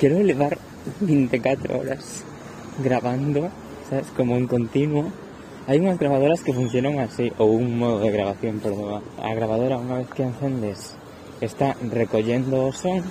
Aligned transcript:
quiero 0.00 0.22
levar 0.22 0.56
24 1.00 1.78
horas 1.78 2.24
grabando, 2.82 3.50
¿sabes? 3.90 4.06
Como 4.16 4.36
en 4.36 4.46
continuo. 4.46 5.12
Hay 5.66 5.78
unas 5.78 5.98
grabadoras 5.98 6.40
que 6.40 6.54
funcionan 6.54 6.98
así, 7.00 7.30
o 7.36 7.44
un 7.44 7.78
modo 7.78 7.98
de 7.98 8.10
grabación, 8.10 8.60
perdón. 8.60 9.02
La 9.20 9.34
grabadora, 9.34 9.76
una 9.76 9.98
vez 9.98 10.08
que 10.08 10.22
encendes, 10.22 10.94
está 11.42 11.76
recollendo 11.92 12.64
o 12.64 12.72
son, 12.72 13.04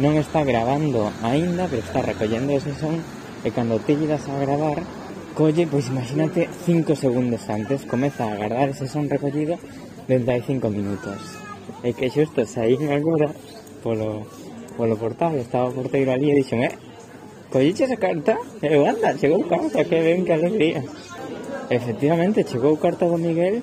non 0.00 0.16
está 0.16 0.40
grabando 0.40 1.12
aínda, 1.20 1.68
pero 1.68 1.84
está 1.84 2.00
recollendo 2.00 2.56
ese 2.56 2.72
son, 2.80 3.04
e 3.44 3.52
cando 3.52 3.76
te 3.76 4.00
llegas 4.00 4.24
a 4.24 4.40
gravar, 4.40 4.88
colle, 5.36 5.68
pois 5.68 5.92
imagínate 5.92 6.48
5 6.64 6.96
segundos 6.96 7.44
antes, 7.52 7.84
comeza 7.84 8.24
a 8.24 8.40
agarrar 8.40 8.72
ese 8.72 8.88
son 8.88 9.12
recollido 9.12 9.60
dende 10.08 10.32
de 10.32 10.40
5 10.40 10.64
minutos. 10.72 11.20
E 11.84 11.92
que 11.92 12.08
xusto 12.08 12.48
saín 12.48 12.88
agora 12.88 13.28
polo 13.84 14.24
Pues 14.76 14.88
por 14.88 14.88
lo 14.88 14.96
portales, 14.96 15.42
estaba 15.42 15.70
portero 15.70 16.12
allí 16.12 16.30
y 16.30 16.34
dicen, 16.34 16.62
eh, 16.64 16.70
¿cogiste 17.50 17.84
esa 17.84 17.96
carta? 17.96 18.38
Eh, 18.60 18.86
anda, 18.86 19.12
llegó 19.12 19.46
carta, 19.48 19.84
qué 19.84 20.02
bien, 20.02 20.24
qué 20.24 20.34
alegría. 20.34 20.84
Efectivamente, 21.70 22.44
llegó 22.44 22.78
carta 22.78 23.08
con 23.08 23.22
Miguel, 23.22 23.62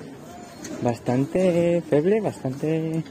bastante 0.82 1.82
feble, 1.88 2.20
bastante 2.20 3.04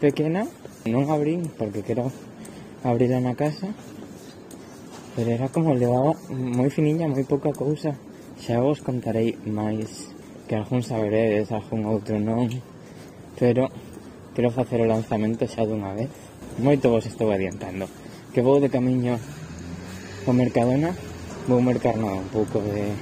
pequeña. 0.00 0.46
No 0.86 1.12
abrí 1.12 1.42
porque 1.58 1.82
quiero 1.82 2.10
abrirla 2.82 3.18
en 3.18 3.24
la 3.24 3.34
casa, 3.34 3.68
pero 5.14 5.30
era 5.30 5.48
como 5.48 5.74
levaba 5.74 6.14
muy 6.30 6.70
finilla, 6.70 7.08
muy 7.08 7.24
poca 7.24 7.52
cosa 7.52 7.94
Xa 8.38 8.62
vos 8.62 8.78
contarei 8.78 9.34
máis 9.50 10.14
que 10.46 10.54
algún 10.54 10.78
saberedes, 10.86 11.50
algún 11.50 11.82
otro 11.90 12.22
no 12.22 12.46
pero 13.34 13.66
quiero 14.32 14.54
hacer 14.54 14.80
el 14.82 14.88
lanzamiento 14.88 15.44
ya 15.44 15.66
de 15.66 15.74
una 15.74 15.92
vez. 15.92 16.10
moito 16.58 16.90
vos 16.90 17.06
estou 17.06 17.30
adiantando. 17.30 17.86
Que 18.34 18.42
vou 18.42 18.60
de 18.60 18.68
camiño 18.68 19.18
ao 20.26 20.32
Mercadona 20.34 20.94
vou 21.48 21.64
mercar 21.64 21.96
no, 21.96 22.12
un 22.20 22.28
pouco 22.28 22.60
de 22.60 22.92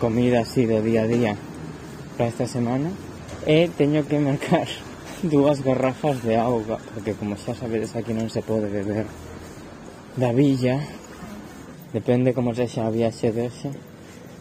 comida 0.00 0.40
así 0.40 0.64
do 0.64 0.80
día 0.80 1.04
a 1.04 1.10
día 1.10 1.32
para 2.16 2.32
esta 2.32 2.48
semana. 2.48 2.88
E 3.44 3.68
teño 3.68 4.08
que 4.08 4.16
mercar 4.16 4.66
dúas 5.22 5.60
garrafas 5.60 6.24
de 6.24 6.40
auga 6.40 6.80
porque 6.94 7.12
como 7.12 7.36
xa 7.36 7.52
sabedes 7.52 7.92
aquí 7.92 8.16
non 8.16 8.32
se 8.32 8.40
pode 8.40 8.72
beber 8.72 9.04
da 10.16 10.32
villa. 10.32 10.80
Depende 11.92 12.32
como 12.32 12.56
sexa 12.56 12.88
a 12.88 12.94
viaxe 12.94 13.34
de 13.34 13.50
hoxe 13.50 13.70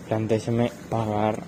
plantexeme 0.10 0.72
pagar 0.90 1.44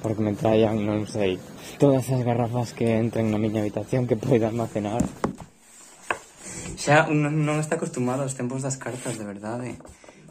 porque 0.00 0.22
me 0.22 0.32
traian, 0.38 0.78
non 0.86 1.04
sei, 1.10 1.36
todas 1.82 2.06
as 2.14 2.22
garrafas 2.22 2.70
que 2.72 2.96
entren 2.96 3.34
na 3.34 3.42
miña 3.42 3.60
habitación 3.60 4.06
que 4.06 4.14
poida 4.14 4.48
almacenar. 4.48 5.02
Xa 6.86 7.10
non, 7.10 7.42
non 7.42 7.58
está 7.58 7.74
acostumado 7.74 8.22
aos 8.22 8.38
tempos 8.38 8.62
das 8.62 8.78
cartas, 8.78 9.18
de 9.18 9.26
verdade. 9.26 9.74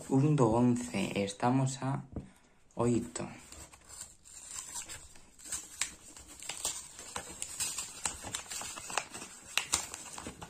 Un 0.08 0.39
do 0.39 0.56
11 0.56 0.88
e 1.11 1.28
estamos 1.28 1.84
a 1.84 2.00
8. 2.80 3.28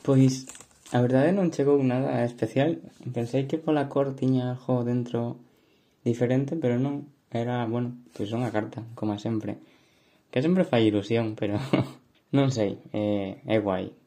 Pois, 0.05 0.45
a 0.93 1.01
verdade 1.01 1.33
non 1.33 1.49
chegou 1.49 1.81
nada 1.81 2.21
especial. 2.21 2.77
Pensei 3.09 3.49
que 3.49 3.57
pola 3.57 3.89
cor 3.89 4.13
tiña 4.13 4.53
algo 4.53 4.85
dentro 4.85 5.41
diferente, 6.05 6.53
pero 6.53 6.77
non. 6.77 7.09
Era, 7.33 7.65
bueno, 7.65 7.97
pois 8.13 8.29
unha 8.29 8.53
carta, 8.53 8.85
como 8.93 9.17
sempre. 9.17 9.57
Que 10.29 10.45
sempre 10.45 10.69
fai 10.69 10.85
ilusión, 10.85 11.33
pero 11.33 11.57
non 12.37 12.53
sei, 12.53 12.77
eh, 12.93 13.41
é 13.49 13.57
guai. 13.57 14.04